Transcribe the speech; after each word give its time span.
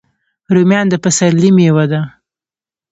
رومیان 0.53 0.85
د 0.89 0.95
پسرلي 1.03 1.49
میوه 1.57 1.85
ده 1.91 2.01